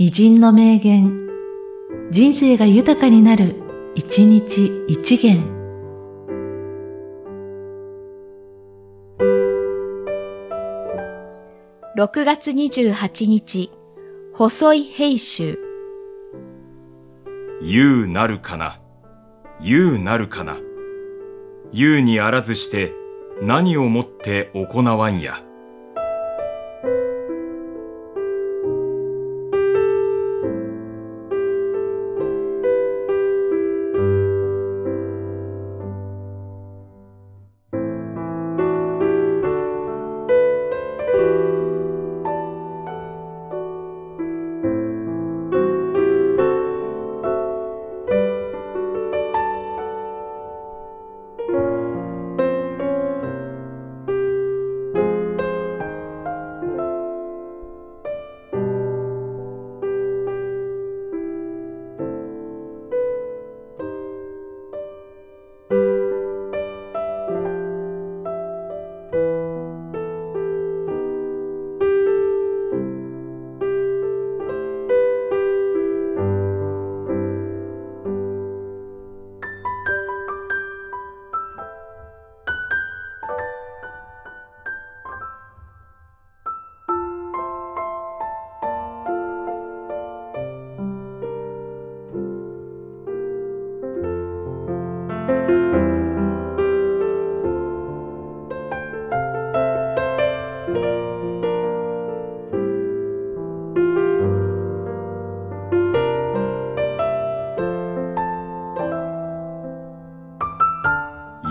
[0.00, 1.26] 偉人の名言、
[2.12, 3.56] 人生が豊かになる、
[3.96, 5.42] 一日一元。
[11.96, 13.72] 6月28日、
[14.34, 15.58] 細い兵衆。
[17.60, 18.80] 言うなるかな、
[19.60, 20.58] 言うなるかな。
[21.72, 22.92] 言うにあらずして
[23.42, 25.42] 何をもって行わんや。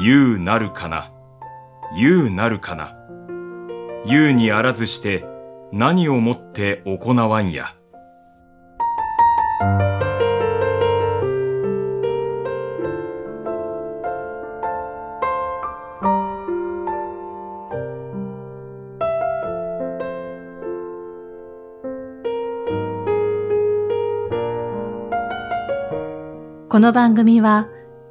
[0.08, 1.11] 言うなるかな、
[1.97, 2.95] 言うなるかな。
[4.05, 5.25] 言うにあらずして
[5.73, 7.75] 何をもって行わんや。
[26.70, 27.67] この番組は、